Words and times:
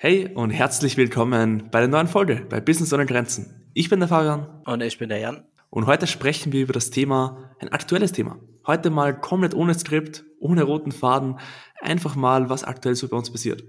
Hey 0.00 0.30
und 0.32 0.50
herzlich 0.50 0.96
willkommen 0.96 1.70
bei 1.72 1.80
der 1.80 1.88
neuen 1.88 2.06
Folge 2.06 2.46
bei 2.48 2.60
Business 2.60 2.92
ohne 2.92 3.04
Grenzen. 3.04 3.68
Ich 3.74 3.88
bin 3.88 3.98
der 3.98 4.08
Fabian. 4.08 4.62
Und 4.64 4.80
ich 4.80 4.96
bin 4.96 5.08
der 5.08 5.18
Jan. 5.18 5.42
Und 5.70 5.86
heute 5.86 6.06
sprechen 6.06 6.52
wir 6.52 6.62
über 6.62 6.72
das 6.72 6.90
Thema, 6.90 7.50
ein 7.58 7.70
aktuelles 7.70 8.12
Thema. 8.12 8.38
Heute 8.64 8.90
mal 8.90 9.20
komplett 9.20 9.54
ohne 9.54 9.74
Skript, 9.74 10.22
ohne 10.38 10.62
roten 10.62 10.92
Faden, 10.92 11.40
einfach 11.80 12.14
mal, 12.14 12.48
was 12.48 12.62
aktuell 12.62 12.94
so 12.94 13.08
bei 13.08 13.16
uns 13.16 13.32
passiert. 13.32 13.64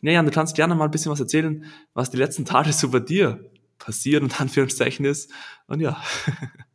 Ja, 0.00 0.12
Jan, 0.12 0.24
du 0.24 0.32
kannst 0.32 0.56
gerne 0.56 0.74
mal 0.74 0.86
ein 0.86 0.90
bisschen 0.90 1.12
was 1.12 1.20
erzählen, 1.20 1.66
was 1.92 2.08
die 2.08 2.16
letzten 2.16 2.46
Tage 2.46 2.72
so 2.72 2.88
bei 2.88 3.00
dir 3.00 3.50
passiert 3.78 4.22
und 4.22 4.40
Anführungszeichen 4.40 5.04
ist. 5.04 5.30
Und 5.66 5.80
ja. 5.80 6.02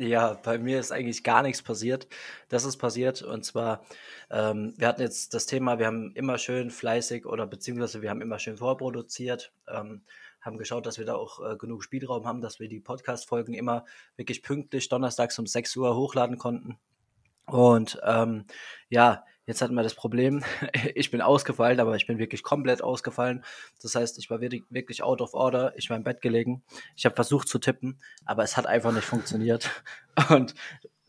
Ja, 0.00 0.32
bei 0.32 0.56
mir 0.56 0.80
ist 0.80 0.92
eigentlich 0.92 1.22
gar 1.22 1.42
nichts 1.42 1.60
passiert. 1.60 2.08
Das 2.48 2.64
ist 2.64 2.78
passiert 2.78 3.20
und 3.20 3.44
zwar, 3.44 3.84
ähm, 4.30 4.74
wir 4.76 4.86
hatten 4.86 5.02
jetzt 5.02 5.34
das 5.34 5.46
Thema, 5.46 5.78
wir 5.78 5.86
haben 5.86 6.12
immer 6.14 6.38
schön 6.38 6.70
fleißig 6.70 7.26
oder 7.26 7.46
beziehungsweise 7.46 8.00
wir 8.02 8.10
haben 8.10 8.20
immer 8.20 8.38
schön 8.38 8.56
vorproduziert, 8.56 9.52
ähm, 9.68 10.02
haben 10.40 10.58
geschaut, 10.58 10.86
dass 10.86 10.98
wir 10.98 11.04
da 11.04 11.16
auch 11.16 11.40
äh, 11.44 11.56
genug 11.56 11.82
Spielraum 11.82 12.26
haben, 12.26 12.40
dass 12.40 12.60
wir 12.60 12.68
die 12.68 12.80
Podcast-Folgen 12.80 13.54
immer 13.54 13.84
wirklich 14.16 14.42
pünktlich 14.42 14.88
donnerstags 14.88 15.38
um 15.38 15.46
6 15.46 15.76
Uhr 15.76 15.96
hochladen 15.96 16.38
konnten. 16.38 16.78
Und 17.46 18.00
ähm, 18.04 18.44
ja, 18.88 19.24
Jetzt 19.50 19.62
hatten 19.62 19.74
wir 19.74 19.82
das 19.82 19.94
Problem, 19.94 20.44
ich 20.94 21.10
bin 21.10 21.20
ausgefallen, 21.20 21.80
aber 21.80 21.96
ich 21.96 22.06
bin 22.06 22.18
wirklich 22.18 22.44
komplett 22.44 22.82
ausgefallen. 22.82 23.44
Das 23.82 23.96
heißt, 23.96 24.16
ich 24.18 24.30
war 24.30 24.40
wirklich 24.40 25.02
out 25.02 25.20
of 25.20 25.34
order. 25.34 25.72
Ich 25.76 25.90
war 25.90 25.96
im 25.96 26.04
Bett 26.04 26.20
gelegen. 26.20 26.62
Ich 26.94 27.04
habe 27.04 27.16
versucht 27.16 27.48
zu 27.48 27.58
tippen, 27.58 27.98
aber 28.24 28.44
es 28.44 28.56
hat 28.56 28.66
einfach 28.66 28.92
nicht 28.92 29.06
funktioniert. 29.06 29.68
Und 30.28 30.54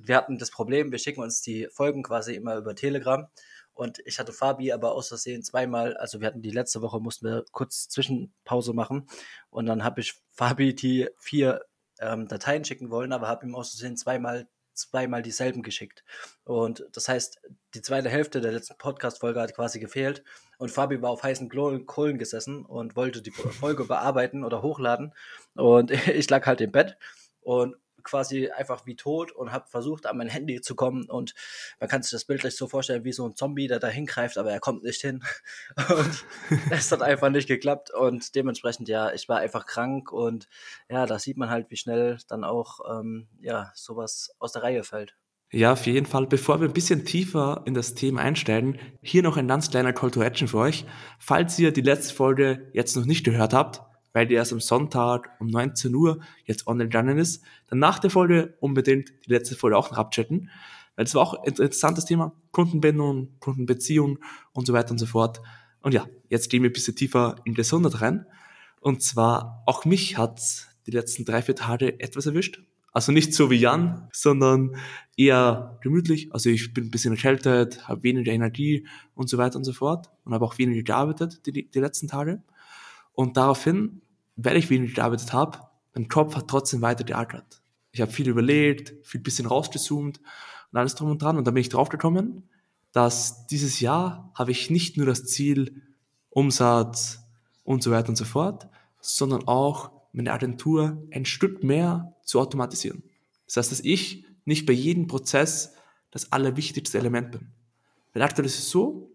wir 0.07 0.15
hatten 0.15 0.37
das 0.37 0.51
Problem, 0.51 0.91
wir 0.91 0.99
schicken 0.99 1.21
uns 1.21 1.41
die 1.41 1.67
Folgen 1.71 2.03
quasi 2.03 2.35
immer 2.35 2.55
über 2.55 2.75
Telegram. 2.75 3.27
Und 3.73 3.99
ich 4.05 4.19
hatte 4.19 4.33
Fabi 4.33 4.71
aber 4.71 4.93
aus 4.93 5.07
Versehen 5.07 5.43
zweimal, 5.43 5.95
also 5.97 6.19
wir 6.19 6.27
hatten 6.27 6.41
die 6.41 6.51
letzte 6.51 6.81
Woche, 6.81 6.99
mussten 6.99 7.25
wir 7.25 7.45
kurz 7.51 7.87
Zwischenpause 7.87 8.73
machen. 8.73 9.07
Und 9.49 9.65
dann 9.65 9.83
habe 9.83 10.01
ich 10.01 10.15
Fabi 10.31 10.75
die 10.75 11.09
vier 11.17 11.61
ähm, 11.99 12.27
Dateien 12.27 12.65
schicken 12.65 12.89
wollen, 12.89 13.13
aber 13.13 13.27
habe 13.27 13.45
ihm 13.45 13.55
aus 13.55 13.71
Versehen 13.71 13.97
zweimal 13.97 14.47
zweimal 14.73 15.21
dieselben 15.21 15.63
geschickt. 15.63 16.03
Und 16.43 16.85
das 16.93 17.07
heißt, 17.07 17.41
die 17.73 17.81
zweite 17.81 18.09
Hälfte 18.09 18.41
der 18.41 18.51
letzten 18.51 18.77
Podcast-Folge 18.77 19.41
hat 19.41 19.55
quasi 19.55 19.79
gefehlt. 19.79 20.23
Und 20.57 20.71
Fabi 20.71 21.01
war 21.01 21.09
auf 21.09 21.23
heißen 21.23 21.49
Kohlen 21.49 22.17
gesessen 22.17 22.65
und 22.65 22.95
wollte 22.95 23.21
die 23.21 23.31
Folge 23.31 23.85
bearbeiten 23.87 24.43
oder 24.43 24.61
hochladen. 24.61 25.13
Und 25.55 25.91
ich 26.07 26.29
lag 26.29 26.45
halt 26.45 26.61
im 26.61 26.71
Bett 26.71 26.97
und 27.41 27.75
quasi 28.03 28.49
einfach 28.49 28.85
wie 28.85 28.95
tot 28.95 29.31
und 29.31 29.51
habe 29.51 29.67
versucht, 29.67 30.05
an 30.05 30.17
mein 30.17 30.27
Handy 30.27 30.61
zu 30.61 30.75
kommen. 30.75 31.05
Und 31.09 31.33
man 31.79 31.89
kann 31.89 32.03
sich 32.03 32.11
das 32.11 32.25
bildlich 32.25 32.55
so 32.55 32.67
vorstellen, 32.67 33.03
wie 33.03 33.11
so 33.11 33.27
ein 33.27 33.35
Zombie, 33.35 33.67
der 33.67 33.79
da 33.79 33.87
hingreift, 33.87 34.37
aber 34.37 34.51
er 34.51 34.59
kommt 34.59 34.83
nicht 34.83 35.01
hin. 35.01 35.23
Und 35.89 36.25
es 36.71 36.91
hat 36.91 37.01
einfach 37.01 37.29
nicht 37.29 37.47
geklappt. 37.47 37.91
Und 37.91 38.35
dementsprechend, 38.35 38.87
ja, 38.87 39.11
ich 39.11 39.29
war 39.29 39.39
einfach 39.39 39.65
krank. 39.65 40.11
Und 40.11 40.47
ja, 40.89 41.05
da 41.05 41.19
sieht 41.19 41.37
man 41.37 41.49
halt, 41.49 41.69
wie 41.69 41.77
schnell 41.77 42.17
dann 42.27 42.43
auch, 42.43 42.79
ähm, 42.89 43.27
ja, 43.41 43.71
sowas 43.75 44.35
aus 44.39 44.51
der 44.51 44.63
Reihe 44.63 44.83
fällt. 44.83 45.15
Ja, 45.53 45.73
auf 45.73 45.85
jeden 45.85 46.05
Fall. 46.05 46.27
Bevor 46.27 46.61
wir 46.61 46.69
ein 46.69 46.73
bisschen 46.73 47.03
tiefer 47.03 47.63
in 47.65 47.73
das 47.73 47.93
Thema 47.93 48.21
einsteigen, 48.21 48.79
hier 49.01 49.21
noch 49.21 49.35
ein 49.35 49.49
ganz 49.49 49.69
kleiner 49.69 49.91
Call 49.91 50.09
to 50.11 50.21
Action 50.21 50.47
für 50.47 50.59
euch. 50.59 50.85
Falls 51.19 51.59
ihr 51.59 51.73
die 51.73 51.81
letzte 51.81 52.13
Folge 52.13 52.69
jetzt 52.71 52.95
noch 52.95 53.05
nicht 53.05 53.25
gehört 53.25 53.53
habt, 53.53 53.81
weil 54.13 54.27
die 54.27 54.35
erst 54.35 54.53
am 54.53 54.59
Sonntag 54.59 55.29
um 55.39 55.47
19 55.47 55.93
Uhr 55.93 56.19
jetzt 56.45 56.67
online 56.67 56.89
gegangen 56.89 57.17
ist. 57.17 57.43
Dann 57.67 57.79
nach 57.79 57.99
der 57.99 58.09
Folge 58.09 58.55
unbedingt 58.59 59.13
die 59.25 59.31
letzte 59.31 59.55
Folge 59.55 59.77
auch 59.77 59.91
noch 59.91 59.97
abchecken, 59.97 60.49
weil 60.95 61.05
es 61.05 61.15
war 61.15 61.21
auch 61.21 61.33
ein 61.33 61.45
interessantes 61.45 62.05
Thema. 62.05 62.33
Kundenbindung, 62.51 63.39
Kundenbeziehung 63.39 64.19
und 64.53 64.67
so 64.67 64.73
weiter 64.73 64.91
und 64.91 64.97
so 64.97 65.05
fort. 65.05 65.41
Und 65.81 65.93
ja, 65.93 66.07
jetzt 66.29 66.49
gehen 66.49 66.63
wir 66.63 66.69
ein 66.69 66.73
bisschen 66.73 66.95
tiefer 66.95 67.35
in 67.45 67.53
Gesundheit 67.53 68.01
rein. 68.01 68.25
Und 68.81 69.01
zwar, 69.01 69.63
auch 69.65 69.85
mich 69.85 70.17
hat 70.17 70.41
die 70.85 70.91
letzten 70.91 71.25
drei, 71.25 71.41
vier 71.41 71.55
Tage 71.55 71.99
etwas 71.99 72.25
erwischt. 72.25 72.61
Also 72.93 73.13
nicht 73.13 73.33
so 73.33 73.49
wie 73.49 73.55
Jan, 73.55 74.09
sondern 74.11 74.75
eher 75.15 75.79
gemütlich. 75.81 76.33
Also 76.33 76.49
ich 76.49 76.73
bin 76.73 76.85
ein 76.85 76.91
bisschen 76.91 77.13
erkältet, 77.13 77.87
habe 77.87 78.03
weniger 78.03 78.33
Energie 78.33 78.85
und 79.15 79.29
so 79.29 79.37
weiter 79.37 79.55
und 79.55 79.63
so 79.63 79.71
fort 79.71 80.09
und 80.25 80.33
habe 80.33 80.43
auch 80.43 80.57
weniger 80.57 80.83
gearbeitet 80.83 81.45
die, 81.45 81.69
die 81.69 81.79
letzten 81.79 82.07
Tage. 82.09 82.43
Und 83.13 83.37
daraufhin, 83.37 84.01
weil 84.45 84.57
ich 84.57 84.69
wenig 84.69 84.95
gearbeitet 84.95 85.33
habe, 85.33 85.59
mein 85.93 86.07
Kopf 86.07 86.35
hat 86.35 86.47
trotzdem 86.47 86.81
weiter 86.81 87.03
geackert. 87.03 87.61
Ich 87.91 88.01
habe 88.01 88.11
viel 88.11 88.29
überlegt, 88.29 88.93
viel 89.05 89.21
bisschen 89.21 89.45
rausgezoomt 89.45 90.19
und 90.71 90.77
alles 90.77 90.95
drum 90.95 91.11
und 91.11 91.21
dran. 91.21 91.37
Und 91.37 91.45
dann 91.45 91.53
bin 91.53 91.61
ich 91.61 91.69
draufgekommen, 91.69 92.49
dass 92.91 93.47
dieses 93.47 93.79
Jahr 93.79 94.31
habe 94.35 94.51
ich 94.51 94.69
nicht 94.69 94.97
nur 94.97 95.05
das 95.05 95.25
Ziel 95.25 95.81
Umsatz 96.29 97.19
und 97.63 97.83
so 97.83 97.91
weiter 97.91 98.09
und 98.09 98.15
so 98.15 98.25
fort, 98.25 98.69
sondern 99.01 99.47
auch 99.47 99.91
meine 100.13 100.31
Agentur 100.31 101.05
ein 101.11 101.25
Stück 101.25 101.63
mehr 101.63 102.15
zu 102.23 102.39
automatisieren. 102.39 103.03
Das 103.45 103.57
heißt, 103.57 103.71
dass 103.71 103.79
ich 103.81 104.25
nicht 104.45 104.65
bei 104.65 104.73
jedem 104.73 105.07
Prozess 105.07 105.73
das 106.11 106.31
allerwichtigste 106.31 106.97
Element 106.97 107.31
bin. 107.31 107.51
Weil 108.13 108.23
aktuell 108.23 108.45
ist 108.45 108.59
es 108.59 108.69
so, 108.69 109.11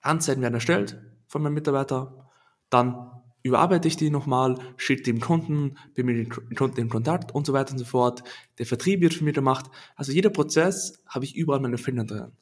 Anzeigen 0.00 0.42
werden 0.42 0.54
erstellt 0.54 1.00
von 1.26 1.42
meinem 1.42 1.54
Mitarbeiter, 1.54 2.30
dann 2.68 3.13
überarbeite 3.44 3.86
ich 3.86 3.96
die 3.96 4.10
nochmal, 4.10 4.58
schicke 4.76 5.02
dem 5.02 5.20
Kunden, 5.20 5.76
bin 5.94 6.06
mit 6.06 6.16
dem 6.16 6.56
Kunden 6.56 6.80
in 6.80 6.88
Kontakt 6.88 7.32
und 7.32 7.46
so 7.46 7.52
weiter 7.52 7.72
und 7.72 7.78
so 7.78 7.84
fort. 7.84 8.24
Der 8.58 8.66
Vertrieb 8.66 9.00
wird 9.00 9.14
für 9.14 9.22
mich 9.22 9.34
gemacht. 9.34 9.66
Also 9.94 10.12
jeder 10.12 10.30
Prozess 10.30 11.02
habe 11.06 11.26
ich 11.26 11.36
überall 11.36 11.60
meine 11.60 11.78
Finger 11.78 12.04
drin. 12.04 12.32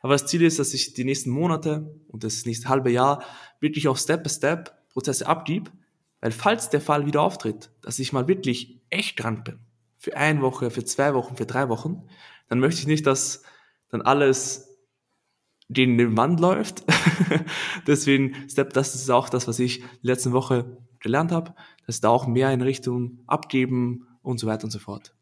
Aber 0.00 0.14
das 0.14 0.26
Ziel 0.26 0.42
ist, 0.42 0.58
dass 0.58 0.74
ich 0.74 0.94
die 0.94 1.04
nächsten 1.04 1.30
Monate 1.30 1.94
und 2.08 2.24
das 2.24 2.46
nächste 2.46 2.70
halbe 2.70 2.90
Jahr 2.90 3.22
wirklich 3.60 3.86
auch 3.88 3.96
Step 3.96 4.24
by 4.24 4.30
Step 4.30 4.74
Prozesse 4.88 5.26
abgib, 5.26 5.70
weil 6.20 6.32
falls 6.32 6.70
der 6.70 6.80
Fall 6.80 7.06
wieder 7.06 7.20
auftritt, 7.20 7.70
dass 7.82 7.98
ich 7.98 8.12
mal 8.12 8.26
wirklich 8.26 8.80
echt 8.90 9.22
dran 9.22 9.44
bin, 9.44 9.58
für 9.98 10.16
eine 10.16 10.40
Woche, 10.40 10.70
für 10.70 10.84
zwei 10.84 11.14
Wochen, 11.14 11.36
für 11.36 11.46
drei 11.46 11.68
Wochen, 11.68 12.08
dann 12.48 12.58
möchte 12.58 12.80
ich 12.80 12.86
nicht, 12.86 13.06
dass 13.06 13.42
dann 13.90 14.02
alles 14.02 14.71
gegen 15.72 15.98
den 15.98 16.16
Wand 16.16 16.40
läuft. 16.40 16.84
Deswegen, 17.86 18.48
Step, 18.48 18.72
das 18.72 18.94
ist 18.94 19.10
auch 19.10 19.28
das, 19.28 19.48
was 19.48 19.58
ich 19.58 19.80
die 19.80 20.06
letzten 20.06 20.32
Woche 20.32 20.76
gelernt 21.00 21.32
habe, 21.32 21.54
dass 21.86 22.00
da 22.00 22.08
auch 22.10 22.26
mehr 22.26 22.52
in 22.52 22.62
Richtung 22.62 23.20
abgeben 23.26 24.06
und 24.22 24.38
so 24.38 24.46
weiter 24.46 24.64
und 24.64 24.70
so 24.70 24.78
fort. 24.78 25.14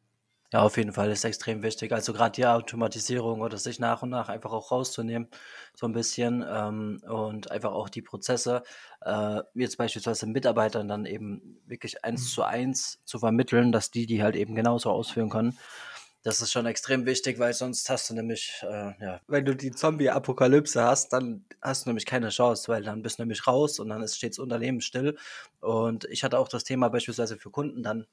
Ja, 0.53 0.63
auf 0.63 0.77
jeden 0.77 0.93
Fall 0.93 1.11
ist 1.13 1.25
extrem 1.25 1.63
wichtig. 1.63 1.93
Also 1.93 2.13
gerade 2.13 2.33
die 2.33 2.45
Automatisierung 2.45 3.41
oder 3.41 3.57
sich 3.57 3.79
nach 3.79 4.03
und 4.03 4.11
nach 4.11 4.29
einfach 4.29 4.51
auch 4.51 4.73
rauszunehmen, 4.73 5.29
so 5.75 5.87
ein 5.87 5.93
bisschen 5.93 6.45
ähm, 6.49 7.01
und 7.09 7.53
einfach 7.53 7.71
auch 7.71 7.89
die 7.89 8.03
Prozesse, 8.03 8.65
äh, 9.03 9.43
jetzt 9.55 9.79
beispielsweise 9.79 10.27
Mitarbeitern 10.27 10.89
dann 10.89 11.07
eben 11.07 11.61
wirklich 11.67 12.05
eins 12.05 12.23
mhm. 12.23 12.27
zu 12.27 12.43
eins 12.43 13.01
zu 13.05 13.21
vermitteln, 13.21 13.71
dass 13.71 13.93
die 13.93 14.07
die 14.07 14.25
halt 14.25 14.35
eben 14.35 14.57
genauso 14.57 14.91
ausführen 14.91 15.31
können. 15.31 15.57
Das 16.23 16.43
ist 16.43 16.53
schon 16.53 16.67
extrem 16.67 17.07
wichtig, 17.07 17.39
weil 17.39 17.55
sonst 17.55 17.89
hast 17.89 18.11
du 18.11 18.15
nämlich, 18.15 18.61
äh, 18.63 18.93
ja, 19.03 19.21
wenn 19.27 19.47
du 19.47 19.57
die 19.57 19.71
Zombie-Apokalypse 19.71 20.83
hast, 20.83 21.15
dann 21.15 21.47
hast 21.63 21.87
du 21.87 21.91
nämlich 21.91 22.05
keine 22.05 22.29
Chance, 22.29 22.69
weil 22.69 22.83
dann 22.83 23.01
bist 23.03 23.19
du 23.19 23.23
nämlich 23.23 23.47
raus 23.47 23.79
und 23.81 23.89
dann 23.89 24.07
steht 24.07 24.33
das 24.33 24.39
Unternehmen 24.39 24.83
still. 24.83 25.17
Und 25.61 26.05
ich 26.07 26.23
hatte 26.23 26.39
auch 26.39 26.49
das 26.49 26.65
Thema 26.65 26.89
beispielsweise 26.91 27.39
für 27.39 27.51
Kunden 27.51 27.83
dann. 27.83 28.07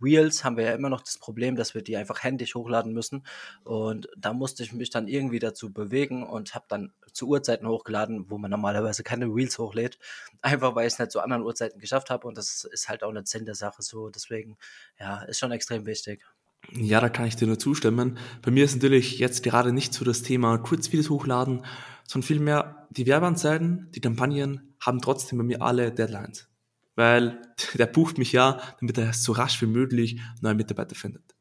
Reels 0.00 0.44
haben 0.44 0.56
wir 0.56 0.64
ja 0.64 0.72
immer 0.72 0.88
noch 0.88 1.02
das 1.02 1.18
Problem, 1.18 1.54
dass 1.54 1.74
wir 1.74 1.82
die 1.82 1.96
einfach 1.96 2.22
händisch 2.24 2.54
hochladen 2.54 2.92
müssen. 2.92 3.24
Und 3.64 4.08
da 4.16 4.32
musste 4.32 4.62
ich 4.62 4.72
mich 4.72 4.90
dann 4.90 5.06
irgendwie 5.06 5.38
dazu 5.38 5.72
bewegen 5.72 6.26
und 6.26 6.54
habe 6.54 6.64
dann 6.68 6.92
zu 7.12 7.28
Uhrzeiten 7.28 7.68
hochgeladen, 7.68 8.30
wo 8.30 8.38
man 8.38 8.50
normalerweise 8.50 9.04
keine 9.04 9.26
Reels 9.26 9.58
hochlädt. 9.58 9.98
Einfach 10.42 10.74
weil 10.74 10.86
ich 10.86 10.94
es 10.94 10.98
nicht 10.98 11.12
zu 11.12 11.20
anderen 11.20 11.44
Uhrzeiten 11.44 11.78
geschafft 11.78 12.10
habe. 12.10 12.26
Und 12.26 12.38
das 12.38 12.64
ist 12.64 12.88
halt 12.88 13.04
auch 13.04 13.10
eine 13.10 13.24
Sinn 13.26 13.44
der 13.44 13.54
Sache 13.54 13.82
so. 13.82 14.08
Deswegen, 14.10 14.56
ja, 14.98 15.22
ist 15.24 15.38
schon 15.38 15.52
extrem 15.52 15.86
wichtig. 15.86 16.24
Ja, 16.70 17.00
da 17.00 17.08
kann 17.08 17.26
ich 17.26 17.36
dir 17.36 17.46
nur 17.46 17.58
zustimmen. 17.58 18.18
Bei 18.40 18.50
mir 18.50 18.64
ist 18.64 18.74
natürlich 18.74 19.18
jetzt 19.18 19.42
gerade 19.42 19.72
nicht 19.72 19.92
so 19.92 20.04
das 20.04 20.22
Thema 20.22 20.58
Kurzvideos 20.58 21.10
hochladen, 21.10 21.64
sondern 22.06 22.26
vielmehr 22.26 22.86
die 22.90 23.06
Werbeanzeigen, 23.06 23.88
die 23.94 24.00
Kampagnen 24.00 24.74
haben 24.80 25.00
trotzdem 25.00 25.38
bei 25.38 25.44
mir 25.44 25.62
alle 25.62 25.92
Deadlines. 25.92 26.48
Weil 26.94 27.42
der 27.74 27.86
bucht 27.86 28.18
mich 28.18 28.32
ja, 28.32 28.60
damit 28.80 28.98
er 28.98 29.12
so 29.12 29.32
rasch 29.32 29.60
wie 29.60 29.66
möglich 29.66 30.20
neue 30.40 30.54
Mitarbeiter 30.54 30.94
findet. 30.94 31.34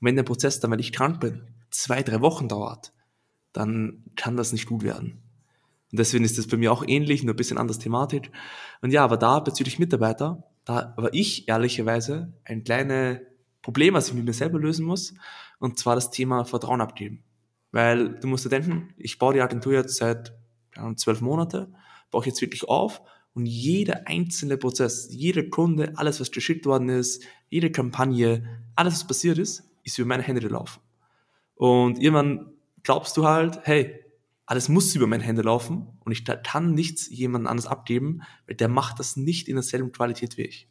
Und 0.00 0.06
wenn 0.06 0.16
der 0.16 0.22
Prozess 0.22 0.60
dann, 0.60 0.70
weil 0.70 0.80
ich 0.80 0.92
krank 0.92 1.20
bin, 1.20 1.42
zwei, 1.70 2.02
drei 2.02 2.20
Wochen 2.20 2.48
dauert, 2.48 2.92
dann 3.52 4.04
kann 4.16 4.36
das 4.36 4.52
nicht 4.52 4.66
gut 4.66 4.82
werden. 4.82 5.22
Und 5.92 5.98
deswegen 5.98 6.24
ist 6.24 6.38
das 6.38 6.48
bei 6.48 6.56
mir 6.56 6.72
auch 6.72 6.84
ähnlich, 6.86 7.22
nur 7.22 7.34
ein 7.34 7.36
bisschen 7.36 7.58
anders 7.58 7.78
thematisch. 7.78 8.28
Und 8.82 8.90
ja, 8.90 9.04
aber 9.04 9.16
da 9.16 9.38
bezüglich 9.38 9.78
Mitarbeiter, 9.78 10.42
da 10.64 10.94
war 10.96 11.14
ich 11.14 11.48
ehrlicherweise 11.48 12.32
ein 12.44 12.64
kleiner 12.64 13.20
Problem, 13.64 13.94
was 13.94 14.08
ich 14.08 14.14
mit 14.14 14.26
mir 14.26 14.34
selber 14.34 14.58
lösen 14.58 14.84
muss, 14.84 15.14
und 15.58 15.78
zwar 15.78 15.94
das 15.94 16.10
Thema 16.10 16.44
Vertrauen 16.44 16.82
abgeben. 16.82 17.24
Weil 17.72 18.20
du 18.20 18.28
musst 18.28 18.44
dir 18.44 18.50
denken, 18.50 18.92
ich 18.98 19.18
baue 19.18 19.32
die 19.32 19.40
Agentur 19.40 19.72
jetzt 19.72 19.96
seit 19.96 20.34
zwölf 20.96 21.22
Monate, 21.22 21.72
baue 22.10 22.20
ich 22.20 22.26
jetzt 22.26 22.42
wirklich 22.42 22.68
auf 22.68 23.00
und 23.32 23.46
jeder 23.46 24.06
einzelne 24.06 24.58
Prozess, 24.58 25.08
jeder 25.10 25.44
Kunde, 25.44 25.94
alles, 25.96 26.20
was 26.20 26.30
geschickt 26.30 26.66
worden 26.66 26.90
ist, 26.90 27.24
jede 27.48 27.72
Kampagne, 27.72 28.62
alles, 28.76 28.94
was 28.94 29.06
passiert 29.06 29.38
ist, 29.38 29.68
ist 29.82 29.98
über 29.98 30.08
meine 30.08 30.22
Hände 30.22 30.42
gelaufen. 30.42 30.82
Und 31.54 31.98
irgendwann 31.98 32.52
glaubst 32.82 33.16
du 33.16 33.26
halt, 33.26 33.60
hey, 33.62 34.04
alles 34.44 34.68
muss 34.68 34.94
über 34.94 35.06
meine 35.06 35.24
Hände 35.24 35.40
laufen 35.40 35.88
und 36.04 36.12
ich 36.12 36.26
kann 36.26 36.74
nichts 36.74 37.08
jemand 37.08 37.46
anders 37.46 37.66
abgeben, 37.66 38.20
weil 38.46 38.56
der 38.56 38.68
macht 38.68 38.98
das 38.98 39.16
nicht 39.16 39.48
in 39.48 39.54
derselben 39.54 39.90
Qualität 39.90 40.36
wie 40.36 40.42
ich. 40.42 40.68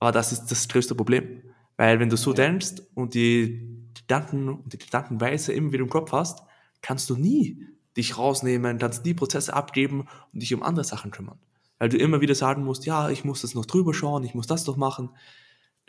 Aber 0.00 0.10
das 0.10 0.32
ist 0.32 0.46
das 0.46 0.66
größte 0.66 0.96
Problem. 0.96 1.42
Weil 1.80 1.98
wenn 1.98 2.10
du 2.10 2.18
so 2.18 2.34
denkst 2.34 2.82
und 2.92 3.14
die 3.14 3.88
Gedanken 3.94 4.50
und 4.50 4.70
die 4.70 4.76
Gedankenweise 4.76 5.54
immer 5.54 5.72
wieder 5.72 5.82
im 5.82 5.88
Kopf 5.88 6.12
hast, 6.12 6.42
kannst 6.82 7.08
du 7.08 7.16
nie 7.16 7.64
dich 7.96 8.18
rausnehmen, 8.18 8.76
kannst 8.76 9.06
nie 9.06 9.14
Prozesse 9.14 9.54
abgeben 9.54 10.06
und 10.30 10.42
dich 10.42 10.52
um 10.52 10.62
andere 10.62 10.84
Sachen 10.84 11.10
kümmern. 11.10 11.38
Weil 11.78 11.88
du 11.88 11.96
immer 11.96 12.20
wieder 12.20 12.34
sagen 12.34 12.64
musst, 12.64 12.84
ja, 12.84 13.08
ich 13.08 13.24
muss 13.24 13.40
das 13.40 13.54
noch 13.54 13.64
drüber 13.64 13.94
schauen, 13.94 14.24
ich 14.24 14.34
muss 14.34 14.46
das 14.46 14.64
doch 14.64 14.76
machen. 14.76 15.08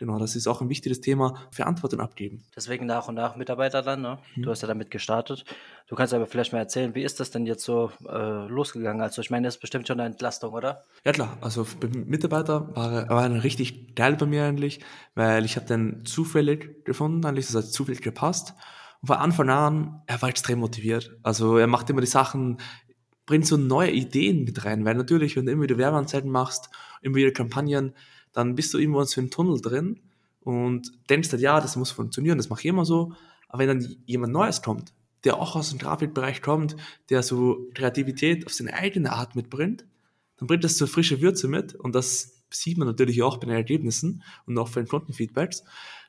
Genau, 0.02 0.18
das 0.18 0.34
ist 0.34 0.48
auch 0.48 0.60
ein 0.60 0.68
wichtiges 0.68 1.00
Thema, 1.00 1.38
Verantwortung 1.52 2.00
abgeben. 2.00 2.42
Deswegen 2.56 2.86
nach 2.86 3.06
und 3.06 3.14
nach 3.14 3.36
Mitarbeiter 3.36 3.82
dann, 3.82 4.02
ne? 4.02 4.18
Du 4.34 4.40
mhm. 4.40 4.48
hast 4.48 4.60
ja 4.62 4.66
damit 4.66 4.90
gestartet. 4.90 5.44
Du 5.86 5.94
kannst 5.94 6.12
aber 6.12 6.26
vielleicht 6.26 6.52
mal 6.52 6.58
erzählen, 6.58 6.96
wie 6.96 7.04
ist 7.04 7.20
das 7.20 7.30
denn 7.30 7.46
jetzt 7.46 7.62
so 7.62 7.92
äh, 8.08 8.48
losgegangen? 8.48 9.00
Also 9.00 9.22
ich 9.22 9.30
meine, 9.30 9.46
das 9.46 9.54
ist 9.54 9.60
bestimmt 9.60 9.86
schon 9.86 10.00
eine 10.00 10.10
Entlastung, 10.10 10.54
oder? 10.54 10.82
Ja 11.04 11.12
klar, 11.12 11.38
also 11.40 11.64
Mitarbeiter 11.92 12.74
war, 12.74 13.08
war 13.10 13.44
richtig 13.44 13.94
geil 13.94 14.16
bei 14.16 14.26
mir 14.26 14.42
eigentlich, 14.42 14.80
weil 15.14 15.44
ich 15.44 15.54
habe 15.54 15.66
den 15.66 16.04
zufällig 16.04 16.84
gefunden, 16.84 17.24
eigentlich 17.24 17.46
das 17.46 17.54
hat 17.54 17.66
zufällig 17.66 18.02
gepasst. 18.02 18.54
Und 19.02 19.06
von 19.06 19.18
Anfang 19.18 19.50
an, 19.50 20.02
er 20.08 20.20
war 20.20 20.30
extrem 20.30 20.58
motiviert. 20.58 21.16
Also 21.22 21.58
er 21.58 21.68
macht 21.68 21.88
immer 21.90 22.00
die 22.00 22.08
Sachen, 22.08 22.58
bringt 23.24 23.46
so 23.46 23.56
neue 23.56 23.92
Ideen 23.92 24.42
mit 24.42 24.64
rein, 24.64 24.84
weil 24.84 24.96
natürlich, 24.96 25.36
wenn 25.36 25.46
du 25.46 25.52
immer 25.52 25.62
wieder 25.62 25.78
Werbeanzeigen 25.78 26.28
machst, 26.32 26.70
immer 27.02 27.14
wieder 27.14 27.30
Kampagnen, 27.30 27.94
dann 28.32 28.54
bist 28.54 28.72
du 28.74 28.78
irgendwo 28.78 29.00
in 29.00 29.06
so 29.06 29.20
einem 29.20 29.30
Tunnel 29.30 29.60
drin 29.60 30.00
und 30.40 30.90
denkst 31.08 31.30
halt, 31.32 31.42
ja, 31.42 31.60
das 31.60 31.76
muss 31.76 31.90
funktionieren, 31.90 32.38
das 32.38 32.48
mache 32.48 32.60
ich 32.60 32.66
immer 32.66 32.84
so. 32.84 33.12
Aber 33.48 33.60
wenn 33.60 33.68
dann 33.80 33.96
jemand 34.06 34.32
Neues 34.32 34.62
kommt, 34.62 34.92
der 35.24 35.36
auch 35.36 35.54
aus 35.54 35.70
dem 35.70 35.78
Grafikbereich 35.78 36.42
kommt, 36.42 36.76
der 37.10 37.22
so 37.22 37.68
Kreativität 37.74 38.46
auf 38.46 38.54
seine 38.54 38.74
eigene 38.74 39.12
Art 39.12 39.36
mitbringt, 39.36 39.84
dann 40.36 40.48
bringt 40.48 40.64
das 40.64 40.78
so 40.78 40.86
frische 40.86 41.20
Würze 41.20 41.46
mit 41.48 41.74
und 41.74 41.94
das 41.94 42.42
sieht 42.50 42.78
man 42.78 42.88
natürlich 42.88 43.22
auch 43.22 43.36
bei 43.36 43.46
den 43.46 43.54
Ergebnissen 43.54 44.22
und 44.46 44.58
auch 44.58 44.70
bei 44.70 44.82
den 44.82 44.88
Kundenfeedbacks. 44.88 45.64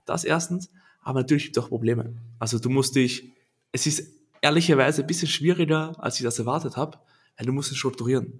Das 0.05 0.23
erstens, 0.23 0.71
aber 1.01 1.19
natürlich 1.19 1.45
gibt 1.45 1.57
es 1.57 1.63
auch 1.63 1.69
Probleme. 1.69 2.15
Also 2.39 2.59
du 2.59 2.69
musst 2.69 2.95
dich, 2.95 3.31
es 3.71 3.85
ist 3.85 4.11
ehrlicherweise 4.41 5.01
ein 5.01 5.07
bisschen 5.07 5.27
schwieriger, 5.27 5.95
als 6.03 6.17
ich 6.17 6.23
das 6.23 6.39
erwartet 6.39 6.75
habe, 6.75 6.99
weil 7.37 7.45
du 7.45 7.53
musst 7.53 7.71
es 7.71 7.77
strukturieren. 7.77 8.39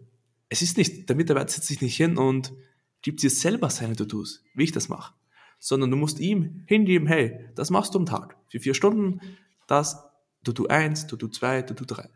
Es 0.50 0.62
ist 0.62 0.77
nicht, 0.77 1.07
der 1.07 1.15
Mitarbeiter 1.15 1.50
setzt 1.50 1.68
sich 1.68 1.81
nicht 1.81 1.95
hin 1.95 2.18
und 2.18 2.53
gibt 3.04 3.22
dir 3.22 3.30
selber 3.30 3.70
seine 3.70 3.96
To-Dos, 3.96 4.44
wie 4.56 4.64
ich 4.64 4.72
das 4.72 4.90
mache. 4.90 5.14
Sondern 5.60 5.92
du 5.92 5.98
musst 5.98 6.20
ihm 6.20 6.64
hingeben, 6.66 7.08
hey, 7.08 7.50
das 7.56 7.70
machst 7.70 7.94
du 7.94 8.00
am 8.00 8.06
Tag. 8.06 8.36
Für 8.50 8.60
vier 8.60 8.74
Stunden, 8.74 9.22
das, 9.68 10.04
du 10.44 10.52
tu 10.52 10.68
eins, 10.68 11.06
du 11.06 11.16
tu 11.16 11.28
zwei, 11.28 11.62
du 11.62 11.76
tu 11.76 11.86
drei. 11.86 12.10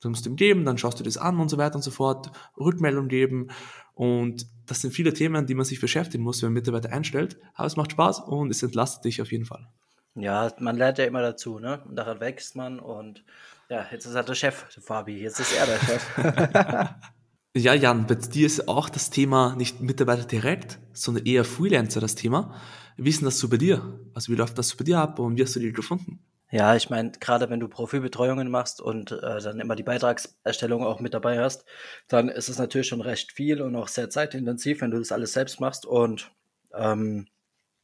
Du 0.00 0.08
musst 0.10 0.26
ihm 0.26 0.36
geben, 0.36 0.64
dann 0.64 0.78
schaust 0.78 1.00
du 1.00 1.04
das 1.04 1.16
an 1.16 1.38
und 1.40 1.48
so 1.48 1.58
weiter 1.58 1.76
und 1.76 1.82
so 1.82 1.90
fort, 1.90 2.30
Rückmeldung 2.56 3.08
geben. 3.08 3.48
Und 3.94 4.46
das 4.66 4.80
sind 4.80 4.92
viele 4.92 5.12
Themen, 5.12 5.46
die 5.46 5.54
man 5.54 5.64
sich 5.64 5.80
beschäftigen 5.80 6.22
muss, 6.22 6.42
wenn 6.42 6.48
man 6.48 6.54
Mitarbeiter 6.54 6.92
einstellt. 6.92 7.38
Aber 7.54 7.66
es 7.66 7.76
macht 7.76 7.92
Spaß 7.92 8.20
und 8.20 8.50
es 8.50 8.62
entlastet 8.62 9.04
dich 9.04 9.20
auf 9.20 9.32
jeden 9.32 9.44
Fall. 9.44 9.68
Ja, 10.14 10.52
man 10.58 10.76
lernt 10.76 10.98
ja 10.98 11.04
immer 11.04 11.22
dazu, 11.22 11.58
ne? 11.58 11.82
Und 11.84 11.96
daran 11.96 12.20
wächst 12.20 12.56
man 12.56 12.80
und 12.80 13.24
ja, 13.68 13.86
jetzt 13.90 14.06
ist 14.06 14.14
er 14.14 14.22
der 14.22 14.34
Chef, 14.34 14.66
Fabi. 14.80 15.20
Jetzt 15.20 15.40
ist 15.40 15.52
er 15.52 15.66
der 15.66 15.78
Chef. 15.78 16.94
Ja, 17.58 17.74
Jan, 17.74 18.06
bei 18.06 18.14
dir 18.14 18.46
ist 18.46 18.68
auch 18.68 18.88
das 18.88 19.10
Thema 19.10 19.56
nicht 19.56 19.80
Mitarbeiter 19.80 20.22
direkt, 20.22 20.78
sondern 20.92 21.26
eher 21.26 21.44
Freelancer 21.44 22.00
das 22.00 22.14
Thema. 22.14 22.54
Wie 22.96 23.10
ist 23.10 23.20
denn 23.20 23.24
das 23.24 23.40
so 23.40 23.48
bei 23.48 23.56
dir? 23.56 23.98
Also 24.14 24.32
wie 24.32 24.36
läuft 24.36 24.58
das 24.58 24.68
so 24.68 24.76
bei 24.76 24.84
dir 24.84 25.00
ab 25.00 25.18
und 25.18 25.36
wie 25.36 25.42
hast 25.42 25.56
du 25.56 25.60
die 25.60 25.72
gefunden? 25.72 26.20
Ja, 26.52 26.76
ich 26.76 26.88
meine, 26.88 27.10
gerade 27.10 27.50
wenn 27.50 27.58
du 27.58 27.66
Profilbetreuungen 27.66 28.48
machst 28.48 28.80
und 28.80 29.10
äh, 29.10 29.40
dann 29.40 29.58
immer 29.58 29.74
die 29.74 29.82
Beitragserstellung 29.82 30.84
auch 30.84 31.00
mit 31.00 31.14
dabei 31.14 31.40
hast, 31.40 31.64
dann 32.06 32.28
ist 32.28 32.48
es 32.48 32.58
natürlich 32.58 32.86
schon 32.86 33.00
recht 33.00 33.32
viel 33.32 33.60
und 33.60 33.74
auch 33.74 33.88
sehr 33.88 34.08
zeitintensiv, 34.08 34.80
wenn 34.80 34.92
du 34.92 34.98
das 34.98 35.10
alles 35.10 35.32
selbst 35.32 35.58
machst. 35.58 35.84
Und 35.84 36.30
ähm, 36.72 37.26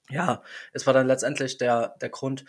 ja, 0.09 0.45
es 0.73 0.87
war 0.87 0.95
dann 0.95 1.09
letztendlich 1.09 1.59
der, 1.59 1.97
der 2.01 2.11
Grund, 2.11 2.45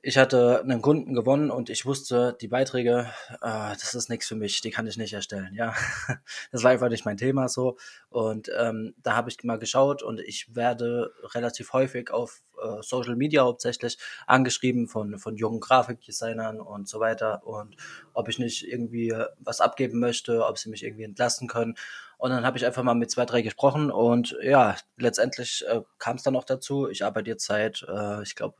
ich 0.00 0.16
hatte 0.16 0.60
einen 0.60 0.80
Kunden 0.80 1.12
gewonnen 1.12 1.50
und 1.50 1.70
ich 1.70 1.84
wusste, 1.84 2.36
die 2.40 2.46
Beiträge, 2.46 3.10
äh, 3.42 3.72
das 3.72 3.94
ist 3.94 4.08
nichts 4.08 4.28
für 4.28 4.36
mich, 4.36 4.60
die 4.60 4.70
kann 4.70 4.86
ich 4.86 4.96
nicht 4.96 5.12
erstellen. 5.12 5.54
Ja, 5.54 5.74
das 6.52 6.62
war 6.62 6.70
einfach 6.70 6.88
nicht 6.88 7.04
mein 7.04 7.16
Thema 7.16 7.48
so. 7.48 7.76
Und 8.08 8.48
ähm, 8.56 8.94
da 9.02 9.16
habe 9.16 9.28
ich 9.28 9.42
mal 9.42 9.58
geschaut 9.58 10.04
und 10.04 10.20
ich 10.20 10.54
werde 10.54 11.12
relativ 11.34 11.72
häufig 11.72 12.12
auf 12.12 12.42
äh, 12.62 12.80
Social 12.80 13.16
Media 13.16 13.42
hauptsächlich 13.42 13.98
angeschrieben 14.26 14.86
von, 14.86 15.18
von 15.18 15.36
jungen 15.36 15.58
Grafikdesignern 15.58 16.60
und 16.60 16.88
so 16.88 17.00
weiter 17.00 17.44
und 17.44 17.76
ob 18.14 18.28
ich 18.28 18.38
nicht 18.38 18.68
irgendwie 18.68 19.12
was 19.40 19.60
abgeben 19.60 19.98
möchte, 19.98 20.46
ob 20.46 20.58
sie 20.58 20.70
mich 20.70 20.84
irgendwie 20.84 21.04
entlassen 21.04 21.48
können. 21.48 21.74
Und 22.18 22.30
dann 22.30 22.44
habe 22.46 22.56
ich 22.56 22.66
einfach 22.66 22.82
mal 22.84 22.94
mit 22.94 23.10
zwei, 23.10 23.24
drei 23.24 23.42
gesprochen 23.42 23.90
und 23.90 24.36
ja, 24.42 24.76
letztendlich 24.96 25.64
äh, 25.68 25.82
kam 25.98 26.16
es 26.16 26.22
dann 26.22 26.36
auch 26.36 26.44
dazu. 26.44 26.88
Ich 26.88 27.04
arbeite 27.04 27.30
jetzt 27.30 27.46
seit, 27.46 27.84
äh, 27.88 28.22
ich 28.22 28.36
glaube, 28.36 28.56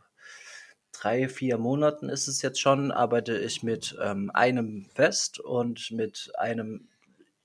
drei, 1.00 1.28
vier 1.28 1.58
Monaten 1.58 2.08
ist 2.08 2.28
es 2.28 2.42
jetzt 2.42 2.60
schon, 2.60 2.90
arbeite 2.90 3.36
ich 3.38 3.62
mit 3.62 3.96
ähm, 4.02 4.30
einem 4.34 4.86
fest 4.94 5.38
und 5.38 5.90
mit 5.90 6.32
einem 6.36 6.88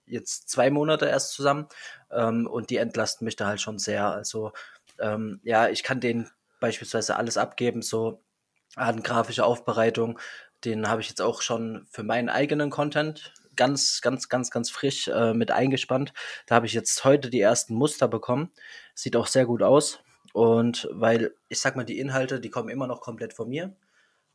jetzt 0.06 0.50
zwei 0.50 0.70
Monate 0.70 1.06
erst 1.06 1.34
zusammen 1.34 1.68
ähm, 2.12 2.48
und 2.48 2.70
die 2.70 2.78
entlasten 2.78 3.26
mich 3.26 3.36
da 3.36 3.48
halt 3.48 3.62
schon 3.62 3.80
sehr. 3.80 4.08
Also 4.08 4.52
ähm, 5.00 5.40
ja, 5.44 5.70
ich 5.70 5.84
kann 5.84 6.00
denen 6.00 6.30
beispielsweise 6.60 7.16
alles 7.16 7.38
abgeben, 7.38 7.82
so 7.82 8.24
an 8.76 9.04
grafische 9.04 9.46
Aufbereitung. 9.46 10.20
Den 10.66 10.88
habe 10.88 11.02
ich 11.02 11.10
jetzt 11.10 11.22
auch 11.22 11.42
schon 11.42 11.86
für 11.90 12.04
meinen 12.04 12.30
eigenen 12.30 12.70
Content 12.70 13.34
ganz, 13.56 14.02
ganz, 14.02 14.30
ganz, 14.30 14.50
ganz 14.50 14.70
frisch 14.70 15.08
äh, 15.08 15.34
mit 15.34 15.52
eingespannt. 15.52 16.14
Da 16.48 16.56
habe 16.56 16.66
ich 16.66 16.74
jetzt 16.74 17.04
heute 17.04 17.30
die 17.30 17.42
ersten 17.42 17.76
Muster 17.76 18.08
bekommen. 18.08 18.52
Sieht 18.96 19.16
auch 19.16 19.28
sehr 19.28 19.46
gut 19.46 19.62
aus. 19.62 20.00
Und 20.32 20.88
weil, 20.92 21.36
ich 21.50 21.60
sag 21.60 21.76
mal, 21.76 21.84
die 21.84 22.00
Inhalte, 22.00 22.40
die 22.40 22.50
kommen 22.50 22.70
immer 22.70 22.88
noch 22.88 23.02
komplett 23.02 23.34
von 23.34 23.50
mir, 23.50 23.76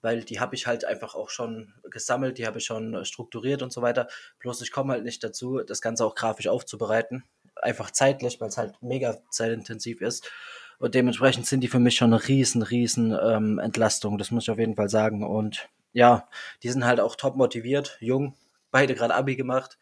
weil 0.00 0.22
die 0.22 0.38
habe 0.38 0.54
ich 0.54 0.66
halt 0.66 0.84
einfach 0.84 1.14
auch 1.14 1.30
schon 1.30 1.74
gesammelt, 1.90 2.38
die 2.38 2.46
habe 2.46 2.58
ich 2.58 2.64
schon 2.64 2.94
äh, 2.94 3.04
strukturiert 3.04 3.62
und 3.62 3.72
so 3.72 3.82
weiter. 3.82 4.08
Bloß 4.38 4.60
ich 4.62 4.70
komme 4.70 4.92
halt 4.92 5.04
nicht 5.04 5.24
dazu, 5.24 5.60
das 5.66 5.80
Ganze 5.80 6.04
auch 6.04 6.14
grafisch 6.14 6.48
aufzubereiten. 6.48 7.24
Einfach 7.56 7.90
zeitlich, 7.90 8.40
weil 8.40 8.48
es 8.48 8.58
halt 8.58 8.80
mega 8.80 9.18
zeitintensiv 9.30 10.00
ist. 10.00 10.30
Und 10.78 10.94
dementsprechend 10.94 11.46
sind 11.46 11.60
die 11.60 11.68
für 11.68 11.80
mich 11.80 11.96
schon 11.96 12.12
eine 12.12 12.28
riesen, 12.28 12.62
riesen 12.62 13.16
ähm, 13.20 13.58
Entlastung. 13.58 14.16
Das 14.18 14.30
muss 14.30 14.44
ich 14.44 14.50
auf 14.50 14.58
jeden 14.58 14.76
Fall 14.76 14.88
sagen. 14.88 15.24
Und 15.24 15.68
ja, 15.92 16.28
die 16.62 16.70
sind 16.70 16.84
halt 16.84 17.00
auch 17.00 17.16
top 17.16 17.34
motiviert, 17.36 17.96
jung, 18.00 18.36
beide 18.70 18.94
gerade 18.94 19.14
Abi 19.14 19.34
gemacht. 19.34 19.78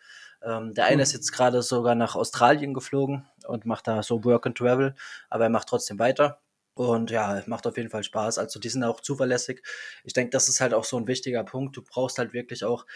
Ähm, 0.47 0.75
der 0.75 0.87
eine 0.87 1.03
ist 1.03 1.13
jetzt 1.13 1.33
gerade 1.33 1.61
sogar 1.61 1.97
nach 1.97 2.15
Australien 2.15 2.73
geflogen 2.73 3.27
und 3.49 3.67
macht 3.67 3.89
da 3.89 4.03
so 4.03 4.25
Work 4.25 4.47
and 4.47 4.57
Travel, 4.57 4.95
aber 5.29 5.45
er 5.45 5.51
macht 5.51 5.69
trotzdem 5.69 5.99
weiter. 5.99 6.41
Und 6.75 7.11
ja, 7.11 7.43
macht 7.47 7.67
auf 7.67 7.77
jeden 7.79 7.91
Fall 7.91 8.05
Spaß. 8.05 8.39
Also 8.39 8.61
die 8.61 8.69
sind 8.69 8.85
auch 8.85 9.01
zuverlässig. 9.01 9.63
Ich 10.05 10.13
denke, 10.13 10.31
das 10.31 10.49
ist 10.49 10.61
halt 10.61 10.75
auch 10.75 10.85
so 10.85 10.99
ein 10.99 11.07
wichtiger 11.09 11.43
Punkt. 11.43 11.77
Du 11.77 11.83
brauchst 11.83 12.19
halt 12.19 12.33
wirklich 12.35 12.65
auch 12.65 12.87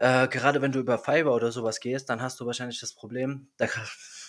äh, 0.00 0.28
gerade 0.28 0.62
wenn 0.62 0.72
du 0.72 0.78
über 0.78 0.96
Fiverr 0.98 1.34
oder 1.34 1.52
sowas 1.52 1.78
gehst, 1.78 2.08
dann 2.08 2.22
hast 2.22 2.40
du 2.40 2.46
wahrscheinlich 2.46 2.80
das 2.80 2.94
Problem, 2.94 3.48
da 3.58 3.66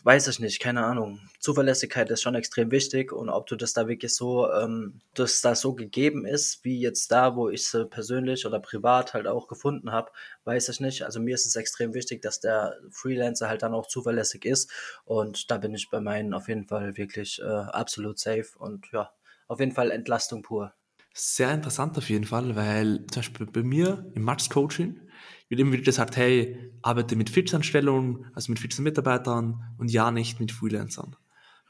weiß 0.03 0.27
ich 0.27 0.39
nicht, 0.41 0.59
keine 0.59 0.83
Ahnung. 0.85 1.21
Zuverlässigkeit 1.39 2.09
ist 2.09 2.21
schon 2.21 2.35
extrem 2.35 2.71
wichtig 2.71 3.13
und 3.13 3.29
ob 3.29 3.47
du 3.47 3.55
das 3.55 3.71
da 3.71 3.87
wirklich 3.87 4.13
so, 4.13 4.51
ähm, 4.51 4.99
dass 5.13 5.39
das 5.39 5.61
so 5.61 5.73
gegeben 5.73 6.25
ist, 6.25 6.65
wie 6.65 6.81
jetzt 6.81 7.09
da, 7.13 7.37
wo 7.37 7.47
ich 7.47 7.69
sie 7.69 7.85
persönlich 7.85 8.45
oder 8.45 8.59
privat 8.59 9.13
halt 9.13 9.27
auch 9.27 9.47
gefunden 9.47 9.93
habe, 9.93 10.11
weiß 10.43 10.67
ich 10.67 10.81
nicht. 10.81 11.03
Also 11.03 11.21
mir 11.21 11.35
ist 11.35 11.45
es 11.45 11.55
extrem 11.55 11.93
wichtig, 11.93 12.21
dass 12.21 12.41
der 12.41 12.75
Freelancer 12.89 13.47
halt 13.47 13.61
dann 13.63 13.73
auch 13.73 13.87
zuverlässig 13.87 14.43
ist 14.43 14.69
und 15.05 15.49
da 15.51 15.57
bin 15.57 15.73
ich 15.73 15.89
bei 15.89 16.01
meinen 16.01 16.33
auf 16.33 16.49
jeden 16.49 16.67
Fall 16.67 16.97
wirklich 16.97 17.39
äh, 17.41 17.45
absolut 17.45 18.19
safe 18.19 18.59
und 18.59 18.87
ja, 18.91 19.09
auf 19.47 19.61
jeden 19.61 19.71
Fall 19.71 19.91
Entlastung 19.91 20.41
pur. 20.41 20.73
Sehr 21.13 21.53
interessant 21.53 21.97
auf 21.97 22.09
jeden 22.09 22.25
Fall, 22.25 22.55
weil 22.55 23.05
zum 23.07 23.21
Beispiel 23.21 23.45
bei 23.45 23.63
mir 23.63 24.11
im 24.15 24.23
Match-Coaching 25.21 25.49
wird 25.51 25.59
immer 25.59 25.73
wieder 25.73 25.83
gesagt, 25.83 26.15
hey, 26.15 26.71
arbeite 26.81 27.15
mit 27.15 27.29
Fixanstellungen, 27.29 28.25
also 28.33 28.51
mit 28.51 28.59
fixen 28.59 28.83
Mitarbeitern 28.83 29.61
und 29.77 29.91
ja 29.91 30.09
nicht 30.09 30.39
mit 30.39 30.51
Freelancern. 30.51 31.15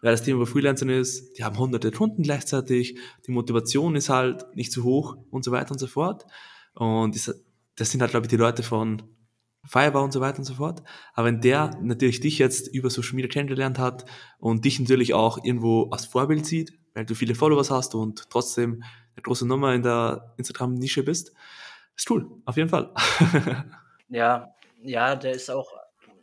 Weil 0.01 0.11
das 0.11 0.23
Thema 0.23 0.41
bei 0.41 0.45
Freelancern 0.45 0.89
ist, 0.89 1.37
die 1.37 1.43
haben 1.43 1.57
hunderte 1.57 1.91
Kunden 1.91 2.23
gleichzeitig, 2.23 2.97
die 3.25 3.31
Motivation 3.31 3.95
ist 3.95 4.09
halt 4.09 4.45
nicht 4.55 4.71
so 4.71 4.83
hoch 4.83 5.17
und 5.31 5.43
so 5.43 5.51
weiter 5.51 5.71
und 5.71 5.79
so 5.79 5.87
fort. 5.87 6.25
Und 6.73 7.15
das 7.15 7.91
sind 7.91 8.01
halt, 8.01 8.11
glaube 8.11 8.25
ich, 8.25 8.29
die 8.29 8.37
Leute 8.37 8.63
von 8.63 9.01
Fiverr 9.65 10.03
und 10.03 10.11
so 10.11 10.21
weiter 10.21 10.39
und 10.39 10.45
so 10.45 10.55
fort. 10.55 10.81
Aber 11.13 11.27
wenn 11.27 11.41
der 11.41 11.77
natürlich 11.81 12.19
dich 12.19 12.39
jetzt 12.39 12.67
über 12.67 12.89
Social 12.89 13.15
Media 13.15 13.29
kennengelernt 13.29 13.79
hat 13.79 14.05
und 14.39 14.65
dich 14.65 14.79
natürlich 14.79 15.13
auch 15.13 15.43
irgendwo 15.43 15.89
als 15.89 16.05
Vorbild 16.05 16.45
sieht, 16.45 16.73
weil 16.93 17.05
du 17.05 17.15
viele 17.15 17.35
Followers 17.35 17.71
hast 17.71 17.95
und 17.95 18.29
trotzdem 18.29 18.83
eine 19.15 19.23
große 19.23 19.47
Nummer 19.47 19.73
in 19.73 19.83
der 19.83 20.33
Instagram-Nische 20.37 21.03
bist, 21.03 21.33
ist 22.01 22.09
cool, 22.09 22.41
auf 22.45 22.57
jeden 22.57 22.69
Fall. 22.69 22.91
ja, 24.09 24.53
ja, 24.81 25.15
der 25.15 25.33
ist 25.33 25.51
auch, 25.51 25.71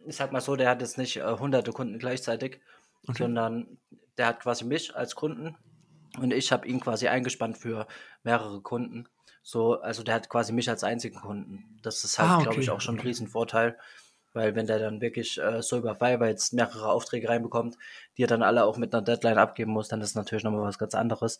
ich 0.07 0.17
sag 0.17 0.33
mal 0.33 0.41
so, 0.41 0.57
der 0.57 0.69
hat 0.69 0.81
jetzt 0.81 0.99
nicht 0.99 1.19
äh, 1.19 1.37
hunderte 1.39 1.73
Kunden 1.73 1.99
gleichzeitig, 1.99 2.61
okay. 3.07 3.23
sondern 3.23 3.79
der 4.17 4.27
hat 4.27 4.41
quasi 4.41 4.65
mich 4.65 4.97
als 4.97 5.15
Kunden 5.15 5.57
und 6.19 6.33
ich 6.33 6.51
habe 6.51 6.67
ihn 6.67 6.81
quasi 6.81 7.07
eingespannt 7.07 7.59
für 7.59 7.87
mehrere 8.25 8.61
Kunden. 8.61 9.09
So, 9.43 9.81
also 9.81 10.03
der 10.03 10.17
hat 10.17 10.29
quasi 10.29 10.53
mich 10.53 10.69
als 10.69 10.83
einzigen 10.83 11.21
Kunden. 11.21 11.79
Das 11.83 12.03
ist 12.03 12.19
halt, 12.19 12.29
Ah, 12.29 12.43
glaube 12.43 12.61
ich, 12.61 12.69
okay. 12.69 12.77
auch 12.77 12.81
schon 12.81 12.97
ein 12.97 13.01
Riesenvorteil, 13.01 13.79
weil 14.33 14.57
wenn 14.57 14.67
der 14.67 14.81
dann 14.81 15.01
wirklich 15.01 15.39
äh, 15.39 15.63
so 15.63 15.79
über 15.79 15.95
Fiverr 15.95 16.27
jetzt 16.27 16.53
mehrere 16.53 16.91
Aufträge 16.91 17.29
reinbekommt, 17.29 17.77
die 18.17 18.25
er 18.25 18.29
dann 18.29 18.43
alle 18.43 18.65
auch 18.65 18.79
mit 18.79 18.93
einer 18.93 19.03
Deadline 19.03 19.39
abgeben 19.39 19.71
muss, 19.71 19.87
dann 19.87 20.01
ist 20.01 20.17
natürlich 20.17 20.43
nochmal 20.43 20.63
was 20.63 20.79
ganz 20.79 20.97
anderes. 20.97 21.39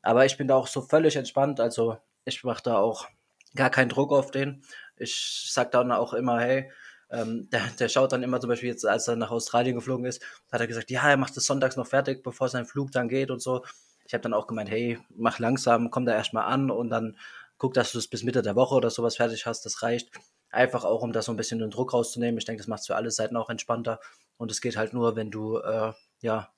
Aber 0.00 0.24
ich 0.24 0.36
bin 0.36 0.46
da 0.46 0.54
auch 0.54 0.68
so 0.68 0.80
völlig 0.80 1.16
entspannt, 1.16 1.58
also 1.58 1.98
ich 2.24 2.44
mache 2.44 2.62
da 2.62 2.78
auch 2.78 3.08
gar 3.54 3.70
keinen 3.70 3.88
Druck 3.88 4.12
auf 4.12 4.30
den. 4.30 4.62
Ich 4.96 5.48
sag 5.50 5.70
dann 5.72 5.92
auch 5.92 6.12
immer, 6.12 6.40
hey, 6.40 6.70
ähm, 7.10 7.48
der, 7.50 7.62
der 7.78 7.88
schaut 7.88 8.12
dann 8.12 8.22
immer 8.22 8.40
zum 8.40 8.48
Beispiel 8.48 8.68
jetzt, 8.68 8.86
als 8.86 9.08
er 9.08 9.16
nach 9.16 9.30
Australien 9.30 9.74
geflogen 9.74 10.04
ist, 10.04 10.22
hat 10.52 10.60
er 10.60 10.66
gesagt, 10.66 10.90
ja, 10.90 11.08
er 11.08 11.16
macht 11.16 11.36
das 11.36 11.44
sonntags 11.44 11.76
noch 11.76 11.86
fertig, 11.86 12.22
bevor 12.22 12.48
sein 12.48 12.66
Flug 12.66 12.92
dann 12.92 13.08
geht 13.08 13.30
und 13.30 13.42
so. 13.42 13.64
Ich 14.04 14.14
habe 14.14 14.22
dann 14.22 14.34
auch 14.34 14.46
gemeint, 14.46 14.70
hey, 14.70 14.98
mach 15.10 15.38
langsam, 15.38 15.90
komm 15.90 16.04
da 16.04 16.14
erstmal 16.14 16.44
an 16.44 16.70
und 16.70 16.90
dann 16.90 17.16
guck, 17.58 17.74
dass 17.74 17.92
du 17.92 17.98
es 17.98 18.08
bis 18.08 18.22
Mitte 18.22 18.42
der 18.42 18.56
Woche 18.56 18.74
oder 18.74 18.90
sowas 18.90 19.16
fertig 19.16 19.46
hast. 19.46 19.66
Das 19.66 19.82
reicht. 19.82 20.10
Einfach 20.50 20.84
auch, 20.84 21.02
um 21.02 21.12
da 21.12 21.22
so 21.22 21.30
ein 21.32 21.36
bisschen 21.36 21.60
den 21.60 21.70
Druck 21.70 21.92
rauszunehmen. 21.92 22.38
Ich 22.38 22.44
denke, 22.44 22.60
das 22.60 22.66
macht 22.66 22.86
für 22.86 22.96
alle 22.96 23.10
Seiten 23.10 23.36
auch 23.36 23.50
entspannter. 23.50 24.00
Und 24.36 24.50
es 24.50 24.60
geht 24.60 24.76
halt 24.76 24.92
nur, 24.92 25.14
wenn 25.14 25.30
du, 25.30 25.58
äh, 25.58 25.92
ja, 26.22 26.52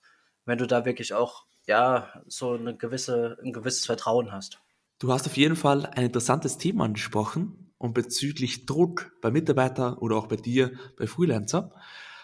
wenn 0.47 0.59
du 0.59 0.67
da 0.67 0.85
wirklich 0.85 1.13
auch, 1.13 1.45
ja, 1.67 2.23
so 2.27 2.53
eine 2.55 2.77
gewisse, 2.77 3.37
ein 3.43 3.53
gewisses 3.53 3.85
Vertrauen 3.85 4.33
hast. 4.33 4.61
Du 5.03 5.13
hast 5.13 5.27
auf 5.27 5.37
jeden 5.37 5.57
Fall 5.57 5.87
ein 5.87 6.05
interessantes 6.05 6.59
Thema 6.59 6.85
angesprochen 6.85 7.73
und 7.77 7.93
bezüglich 7.93 8.67
Druck 8.67 9.11
bei 9.21 9.33
Mitarbeitern 9.33 9.95
oder 9.95 10.15
auch 10.15 10.29
bei 10.29 10.37
dir, 10.37 10.79
bei 10.97 11.09
Freelancer. 11.09 11.75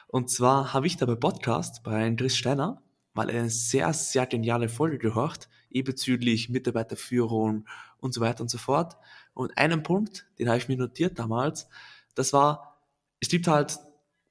Und 0.06 0.30
zwar 0.30 0.72
habe 0.74 0.86
ich 0.86 0.96
da 0.96 1.04
bei 1.04 1.16
Podcast 1.16 1.82
bei 1.82 2.06
Andres 2.06 2.36
Steiner 2.36 2.80
mal 3.14 3.30
eine 3.30 3.50
sehr, 3.50 3.92
sehr 3.92 4.26
geniale 4.26 4.68
Folge 4.68 4.98
gehört, 4.98 5.48
eh 5.70 5.82
bezüglich 5.82 6.50
Mitarbeiterführung 6.50 7.66
und 7.98 8.14
so 8.14 8.20
weiter 8.20 8.42
und 8.42 8.48
so 8.48 8.58
fort. 8.58 8.96
Und 9.34 9.58
einen 9.58 9.82
Punkt, 9.82 10.26
den 10.38 10.46
habe 10.46 10.58
ich 10.58 10.68
mir 10.68 10.76
notiert 10.76 11.18
damals, 11.18 11.68
das 12.14 12.32
war, 12.32 12.80
es 13.18 13.26
gibt 13.26 13.48
halt, 13.48 13.76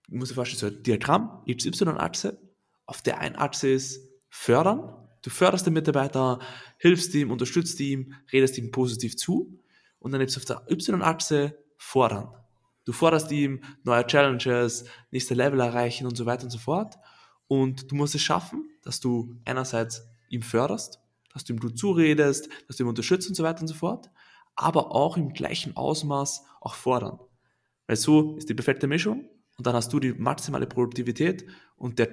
ich 0.08 0.14
muss 0.14 0.30
dir 0.30 0.36
vorstellen, 0.36 0.72
so 0.72 0.78
ein 0.78 0.84
Diagramm, 0.84 1.44
XY-Achse, 1.52 2.40
auf 2.86 3.02
der 3.02 3.20
eine 3.20 3.38
Achse 3.40 3.68
ist 3.68 4.08
fördern, 4.30 5.07
du 5.28 5.34
förderst 5.34 5.66
den 5.66 5.74
Mitarbeiter, 5.74 6.40
hilfst 6.78 7.14
ihm, 7.14 7.32
unterstützt 7.32 7.82
ihm, 7.82 8.14
redest 8.32 8.58
ihm 8.58 8.72
positiv 8.72 9.18
zu 9.18 9.60
und 10.00 10.14
dann 10.14 10.20
gibt 10.20 10.32
es 10.32 10.38
auf 10.38 10.46
der 10.46 10.64
Y-Achse 10.72 11.58
fordern. 11.76 12.34
Du 12.86 12.94
forderst 12.94 13.30
ihm 13.34 13.60
neue 13.84 14.08
Challenges, 14.08 14.86
nächste 15.12 15.34
Level 15.34 15.60
erreichen 15.60 16.08
und 16.08 16.16
so 16.16 16.26
weiter 16.26 16.46
und 16.46 16.50
so 16.50 16.60
fort. 16.60 16.96
Und 17.50 17.92
du 17.92 17.96
musst 17.96 18.16
es 18.16 18.22
schaffen, 18.22 18.70
dass 18.84 19.02
du 19.02 19.36
einerseits 19.44 20.08
ihm 20.30 20.44
förderst, 20.44 21.02
dass 21.34 21.44
du 21.44 21.52
ihm 21.52 21.60
gut 21.60 21.78
zuredest, 21.78 22.48
dass 22.70 22.78
du 22.78 22.86
ihm 22.86 22.88
unterstützt 22.88 23.28
und 23.28 23.36
so 23.36 23.44
weiter 23.44 23.60
und 23.60 23.68
so 23.68 23.74
fort, 23.74 24.10
aber 24.56 24.96
auch 24.96 25.18
im 25.18 25.34
gleichen 25.34 25.76
Ausmaß 25.76 26.46
auch 26.62 26.76
fordern. 26.76 27.20
Weil 27.86 27.98
so 27.98 28.38
ist 28.38 28.48
die 28.48 28.54
perfekte 28.54 28.88
Mischung 28.88 29.30
und 29.58 29.68
dann 29.68 29.74
hast 29.74 29.92
du 29.92 30.00
die 30.00 30.14
maximale 30.14 30.68
Produktivität 30.68 31.46
und 31.76 32.00
der 32.00 32.08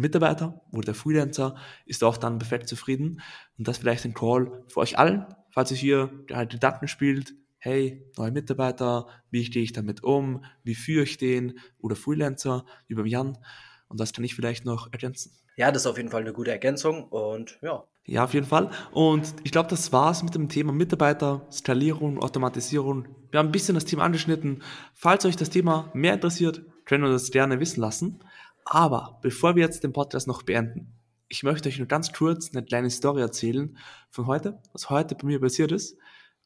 Mitarbeiter 0.00 0.60
oder 0.72 0.86
der 0.86 0.94
Freelancer 0.94 1.56
ist 1.86 2.04
auch 2.04 2.16
dann 2.16 2.38
perfekt 2.38 2.68
zufrieden. 2.68 3.20
Und 3.58 3.68
das 3.68 3.78
vielleicht 3.78 4.04
ein 4.04 4.14
Call 4.14 4.64
für 4.68 4.80
euch 4.80 4.98
allen, 4.98 5.26
falls 5.50 5.70
ihr 5.70 5.76
hier 5.76 6.10
halt 6.32 6.50
Gedanken 6.50 6.88
spielt, 6.88 7.34
hey, 7.58 8.04
neue 8.16 8.30
Mitarbeiter, 8.30 9.06
wie 9.30 9.44
gehe 9.44 9.62
ich 9.62 9.72
damit 9.72 10.04
um, 10.04 10.44
wie 10.62 10.74
führe 10.74 11.04
ich 11.04 11.18
den 11.18 11.58
oder 11.80 11.96
Freelancer, 11.96 12.64
wie 12.86 12.94
beim 12.94 13.06
Jan. 13.06 13.38
Und 13.88 14.00
das 14.00 14.12
kann 14.12 14.24
ich 14.24 14.34
vielleicht 14.34 14.64
noch 14.64 14.92
ergänzen. 14.92 15.32
Ja, 15.56 15.72
das 15.72 15.82
ist 15.82 15.86
auf 15.86 15.96
jeden 15.96 16.10
Fall 16.10 16.20
eine 16.20 16.32
gute 16.32 16.52
Ergänzung 16.52 17.04
und 17.08 17.58
ja. 17.62 17.84
Ja, 18.04 18.24
auf 18.24 18.32
jeden 18.32 18.46
Fall. 18.46 18.70
Und 18.90 19.34
ich 19.44 19.52
glaube, 19.52 19.68
das 19.68 19.92
war's 19.92 20.22
mit 20.22 20.34
dem 20.34 20.48
Thema 20.48 20.72
Mitarbeiter, 20.72 21.46
Skalierung, 21.50 22.22
Automatisierung. 22.22 23.06
Wir 23.30 23.38
haben 23.38 23.48
ein 23.48 23.52
bisschen 23.52 23.74
das 23.74 23.84
Thema 23.84 24.04
angeschnitten. 24.04 24.62
Falls 24.94 25.26
euch 25.26 25.36
das 25.36 25.50
Thema 25.50 25.90
mehr 25.92 26.14
interessiert, 26.14 26.62
könnt 26.86 27.04
ihr 27.04 27.10
das 27.10 27.30
gerne 27.30 27.60
wissen 27.60 27.80
lassen. 27.80 28.20
Aber 28.70 29.18
bevor 29.22 29.56
wir 29.56 29.62
jetzt 29.62 29.82
den 29.82 29.94
Podcast 29.94 30.26
noch 30.26 30.42
beenden, 30.42 30.92
ich 31.28 31.42
möchte 31.42 31.70
euch 31.70 31.78
nur 31.78 31.88
ganz 31.88 32.12
kurz 32.12 32.50
eine 32.52 32.62
kleine 32.62 32.90
Story 32.90 33.22
erzählen 33.22 33.78
von 34.10 34.26
heute, 34.26 34.60
was 34.74 34.90
heute 34.90 35.14
bei 35.14 35.26
mir 35.26 35.40
passiert 35.40 35.72
ist. 35.72 35.94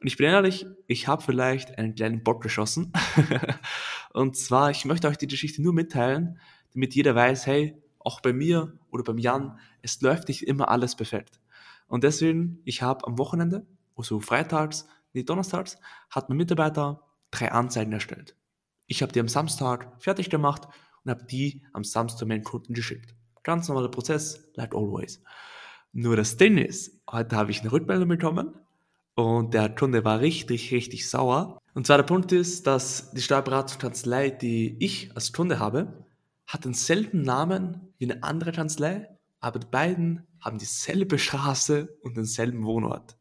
Und 0.00 0.07
ich 0.07 0.17
bin 0.17 0.26
ehrlich, 0.26 0.64
ich 0.87 1.09
habe 1.09 1.21
vielleicht 1.21 1.79
einen 1.79 1.97
kleinen 1.97 2.23
Bock 2.23 2.41
geschossen. 2.41 2.93
und 4.12 4.37
zwar, 4.37 4.71
ich 4.71 4.85
möchte 4.85 5.09
euch 5.09 5.19
die 5.19 5.26
Geschichte 5.26 5.62
nur 5.62 5.73
mitteilen, 5.73 6.38
damit 6.75 6.95
jeder 6.95 7.17
weiß, 7.17 7.49
hey, 7.49 7.76
auch 7.99 8.21
bei 8.21 8.33
mir 8.33 8.79
oder 8.91 9.02
beim 9.02 9.19
Jan, 9.19 9.59
es 9.83 10.00
läuft 10.00 10.29
nicht 10.29 10.47
immer 10.47 10.69
alles 10.69 10.95
perfekt. 10.95 11.41
Und 11.88 12.05
deswegen, 12.05 12.61
ich 12.64 12.83
habe 12.83 13.05
am 13.05 13.19
Wochenende, 13.19 13.67
also 13.97 14.21
freitags, 14.21 14.87
nee, 15.12 15.25
donnerstags, 15.25 15.76
hat 16.09 16.29
mein 16.29 16.38
Mitarbeiter 16.38 17.02
drei 17.33 17.50
Anzeigen 17.50 17.93
erstellt. 17.93 18.37
Ich 18.87 19.02
habe 19.02 19.12
die 19.12 19.21
am 19.21 19.29
Samstag 19.29 19.93
fertig 20.00 20.31
gemacht 20.31 20.69
und 21.05 21.11
habe 21.11 21.25
die 21.25 21.63
am 21.73 21.85
Samstag 21.85 22.29
meinen 22.29 22.45
Kunden 22.45 22.75
geschickt. 22.75 23.15
Ganz 23.43 23.69
normaler 23.69 23.91
Prozess, 23.91 24.51
like 24.55 24.75
always. 24.75 25.23
Nur 25.93 26.17
das 26.17 26.37
Ding 26.37 26.59
ist, 26.59 27.01
heute 27.11 27.37
habe 27.37 27.51
ich 27.51 27.61
eine 27.61 27.73
Rückmeldung 27.73 28.09
bekommen 28.09 28.55
und 29.15 29.53
der 29.53 29.75
Kunde 29.75 30.05
war 30.05 30.21
richtig, 30.21 30.73
richtig 30.73 31.09
sauer. 31.09 31.59
Und 31.75 31.87
zwar 31.87 31.99
der 31.99 32.05
Punkt 32.05 32.33
ist, 32.33 32.67
dass 32.67 33.11
die 33.13 33.21
Steuerberatungskanzlei, 33.21 34.31
die 34.31 34.77
ich 34.79 35.15
als 35.15 35.33
Kunde 35.33 35.59
habe, 35.59 36.07
hat 36.47 36.65
denselben 36.65 37.23
Namen 37.23 37.93
wie 37.99 38.11
eine 38.11 38.23
andere 38.23 38.53
Kanzlei, 38.53 39.09
aber 39.41 39.59
die 39.59 39.67
beiden 39.67 40.27
haben 40.41 40.59
dieselbe 40.59 41.19
Straße 41.19 41.97
und 42.03 42.17
denselben 42.17 42.65
Wohnort. 42.65 43.17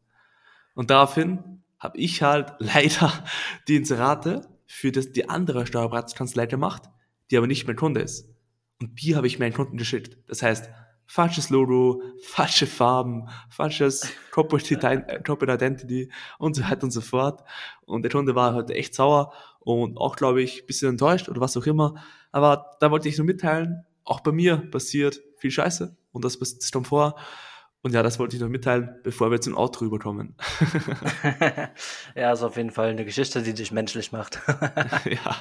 Und 0.74 0.90
daraufhin 0.90 1.62
habe 1.78 1.98
ich 1.98 2.22
halt 2.22 2.54
leider 2.58 3.24
die 3.68 3.76
Inserate 3.76 4.48
für 4.66 4.92
das, 4.92 5.12
die 5.12 5.28
andere 5.28 5.66
Steuerberatungskanzlei 5.66 6.46
gemacht, 6.46 6.84
die 7.32 7.38
aber 7.38 7.46
nicht 7.46 7.66
mein 7.66 7.76
Kunde 7.76 8.02
ist. 8.02 8.28
Und 8.80 9.02
die 9.02 9.16
habe 9.16 9.26
ich 9.26 9.38
meinen 9.38 9.54
Kunden 9.54 9.78
geschickt. 9.78 10.18
Das 10.28 10.42
heißt, 10.42 10.68
falsches 11.06 11.48
Logo, 11.48 12.02
falsche 12.22 12.66
Farben, 12.66 13.28
falsches 13.48 14.12
Corporate 14.30 14.74
Identity 14.74 16.12
und 16.38 16.54
so 16.54 16.62
weiter 16.62 16.84
und 16.84 16.90
so 16.90 17.00
fort. 17.00 17.42
Und 17.86 18.02
der 18.02 18.10
Kunde 18.10 18.34
war 18.34 18.54
heute 18.54 18.74
echt 18.74 18.94
sauer 18.94 19.32
und 19.60 19.96
auch, 19.96 20.16
glaube 20.16 20.42
ich, 20.42 20.62
ein 20.62 20.66
bisschen 20.66 20.90
enttäuscht 20.90 21.28
oder 21.30 21.40
was 21.40 21.56
auch 21.56 21.66
immer. 21.66 21.94
Aber 22.32 22.76
da 22.80 22.90
wollte 22.90 23.08
ich 23.08 23.16
nur 23.16 23.26
mitteilen, 23.26 23.86
auch 24.04 24.20
bei 24.20 24.32
mir 24.32 24.58
passiert 24.70 25.22
viel 25.38 25.50
Scheiße 25.50 25.96
und 26.12 26.24
das 26.24 26.38
kommt 26.70 26.88
vor. 26.88 27.16
Und 27.84 27.92
ja, 27.94 28.04
das 28.04 28.20
wollte 28.20 28.36
ich 28.36 28.42
noch 28.42 28.48
mitteilen, 28.48 28.94
bevor 29.02 29.32
wir 29.32 29.40
zum 29.40 29.56
Outro 29.56 29.84
überkommen. 29.84 30.36
ja, 32.14 32.32
ist 32.32 32.44
auf 32.44 32.56
jeden 32.56 32.70
Fall 32.70 32.90
eine 32.90 33.04
Geschichte, 33.04 33.42
die 33.42 33.54
dich 33.54 33.72
menschlich 33.72 34.12
macht. 34.12 34.40
ja, 35.04 35.36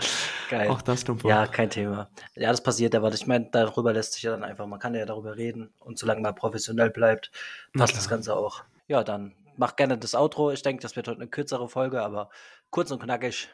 Geil. 0.49 0.69
auch 0.69 0.81
das 0.81 1.05
kommt 1.05 1.21
vor. 1.21 1.29
Ja, 1.29 1.45
kein 1.45 1.69
Thema. 1.69 2.09
Ja, 2.33 2.49
das 2.49 2.63
passiert 2.63 2.95
aber. 2.95 3.13
Ich 3.13 3.27
meine, 3.27 3.49
darüber 3.51 3.93
lässt 3.93 4.13
sich 4.13 4.23
ja 4.23 4.31
dann 4.31 4.43
einfach, 4.43 4.65
man 4.65 4.79
kann 4.79 4.95
ja 4.95 5.05
darüber 5.05 5.37
reden 5.37 5.69
und 5.79 5.99
solange 5.99 6.21
man 6.21 6.33
professionell 6.33 6.89
bleibt, 6.89 7.31
passt 7.77 7.95
das 7.95 8.09
Ganze 8.09 8.35
auch. 8.35 8.63
Ja, 8.87 9.03
dann 9.03 9.35
mach 9.55 9.75
gerne 9.75 9.99
das 9.99 10.15
Outro. 10.15 10.49
Ich 10.49 10.63
denke, 10.63 10.81
das 10.81 10.95
wird 10.95 11.07
heute 11.07 11.21
eine 11.21 11.29
kürzere 11.29 11.69
Folge, 11.69 12.01
aber 12.01 12.29
kurz 12.71 12.89
und 12.89 13.03
knackig. 13.03 13.49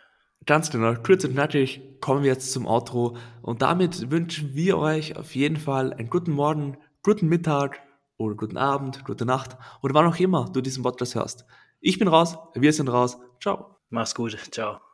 Ganz 0.45 0.69
genau, 0.69 0.93
kurz 0.93 1.25
und 1.25 1.33
knackig 1.33 1.81
kommen 1.99 2.23
wir 2.23 2.31
jetzt 2.31 2.53
zum 2.53 2.65
Outro 2.65 3.17
und 3.41 3.61
damit 3.61 4.11
wünschen 4.11 4.55
wir 4.55 4.77
euch 4.77 5.17
auf 5.17 5.35
jeden 5.35 5.57
Fall 5.57 5.91
einen 5.91 6.09
guten 6.09 6.31
Morgen, 6.31 6.77
guten 7.03 7.27
Mittag 7.27 7.81
oder 8.17 8.35
guten 8.35 8.57
Abend, 8.57 9.05
gute 9.05 9.25
Nacht 9.25 9.57
oder 9.81 9.93
wann 9.93 10.07
auch 10.07 10.19
immer 10.19 10.49
du 10.51 10.61
diesen 10.61 10.83
Podcast 10.83 11.15
hörst. 11.15 11.45
Ich 11.79 11.99
bin 11.99 12.07
raus, 12.07 12.37
wir 12.55 12.73
sind 12.73 12.89
raus. 12.89 13.17
Ciao. 13.39 13.77
Mach's 13.89 14.15
gut. 14.15 14.37
Ciao. 14.51 14.81